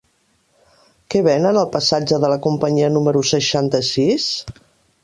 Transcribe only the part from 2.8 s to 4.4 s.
número seixanta-sis?